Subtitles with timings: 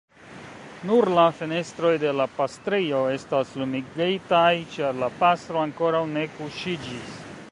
[0.91, 7.17] Nur la fenestroj de la pastrejo estas lumigitaj, ĉar la pastro ankoraŭ ne kuŝiĝis.